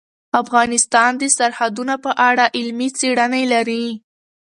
[0.41, 3.85] افغانستان د سرحدونه په اړه علمي څېړنې لري.